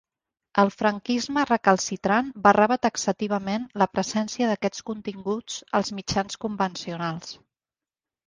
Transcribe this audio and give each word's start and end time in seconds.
El 0.61 0.69
franquisme 0.75 1.41
recalcitrant 1.49 2.29
barrava 2.47 2.77
taxativament 2.85 3.67
la 3.81 3.89
presència 3.97 4.49
d'aquests 4.53 4.83
continguts 4.89 5.59
als 5.81 5.91
mitjans 5.99 6.39
convencionals. 6.47 7.37